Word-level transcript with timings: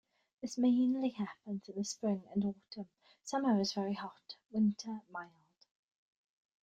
This 0.41 0.57
mainly 0.57 1.09
happens 1.09 1.69
in 1.69 1.75
the 1.75 1.83
spring 1.83 2.23
and 2.33 2.43
autumn; 2.43 2.89
summer 3.23 3.59
is 3.59 3.73
very 3.73 3.93
hot, 3.93 4.35
winter 4.51 5.01
mild. 5.11 5.29